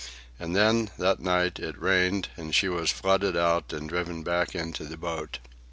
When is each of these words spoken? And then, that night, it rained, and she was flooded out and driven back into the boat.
And 0.39 0.55
then, 0.55 0.89
that 0.97 1.19
night, 1.19 1.59
it 1.59 1.79
rained, 1.79 2.29
and 2.35 2.55
she 2.55 2.67
was 2.67 2.89
flooded 2.89 3.37
out 3.37 3.71
and 3.71 3.87
driven 3.87 4.23
back 4.23 4.55
into 4.55 4.85
the 4.85 4.97
boat. 4.97 5.37